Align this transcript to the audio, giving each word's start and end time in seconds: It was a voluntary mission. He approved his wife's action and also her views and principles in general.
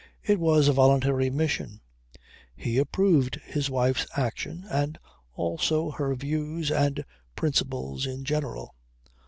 It 0.23 0.39
was 0.39 0.67
a 0.67 0.73
voluntary 0.73 1.29
mission. 1.29 1.79
He 2.55 2.79
approved 2.79 3.39
his 3.45 3.69
wife's 3.69 4.07
action 4.17 4.65
and 4.71 4.97
also 5.35 5.91
her 5.91 6.15
views 6.15 6.71
and 6.71 7.05
principles 7.35 8.07
in 8.07 8.23
general. 8.25 8.73